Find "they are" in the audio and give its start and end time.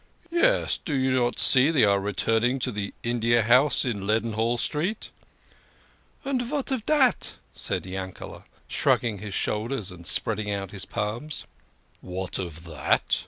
1.69-1.99